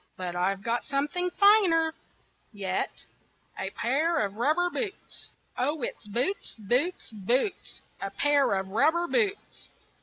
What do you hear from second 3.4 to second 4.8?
A pair of rubber